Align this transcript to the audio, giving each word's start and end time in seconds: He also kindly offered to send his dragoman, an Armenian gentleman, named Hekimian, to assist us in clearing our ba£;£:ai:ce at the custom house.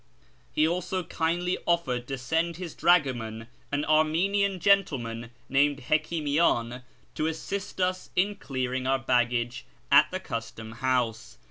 He 0.51 0.67
also 0.67 1.03
kindly 1.03 1.59
offered 1.67 2.07
to 2.07 2.17
send 2.17 2.57
his 2.57 2.73
dragoman, 2.73 3.45
an 3.71 3.85
Armenian 3.85 4.59
gentleman, 4.59 5.29
named 5.47 5.77
Hekimian, 5.91 6.81
to 7.13 7.27
assist 7.27 7.79
us 7.79 8.09
in 8.15 8.37
clearing 8.37 8.87
our 8.87 8.97
ba£;£:ai:ce 9.03 9.63
at 9.91 10.09
the 10.09 10.19
custom 10.19 10.71
house. 10.71 11.37